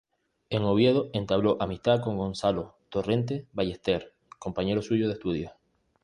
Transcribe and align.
En 0.49 0.63
Oviedo 0.63 1.11
entabló 1.13 1.57
amistad 1.61 2.01
con 2.03 2.17
Gonzalo 2.17 2.75
Torrente 2.89 3.45
Ballester, 3.53 4.15
compañero 4.39 4.81
suyo 4.81 5.05
de 5.07 5.13
estudios. 5.13 5.51